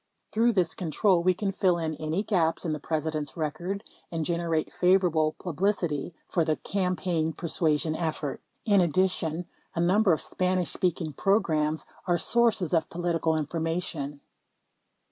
[0.31, 4.73] Through this control, we can fill in any gaps in the President's record and generate
[4.73, 8.41] favorable publicity for the campaign persuasion effort.
[8.65, 9.45] In addition,
[9.75, 14.21] a number of Spanish speaking programs are sources of political information.